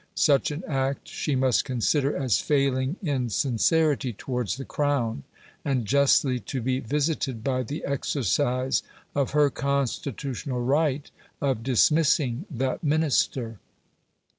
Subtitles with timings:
[0.15, 5.21] Such an act she must consider as failing in sincerity towards the Crown,
[5.63, 8.81] and justly to be visited by the exercise
[9.13, 13.59] of her constitutional right of dismissing that Minister.